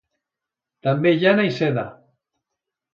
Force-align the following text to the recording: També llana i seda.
També 0.89 1.13
llana 1.21 1.47
i 1.51 1.55
seda. 1.61 1.87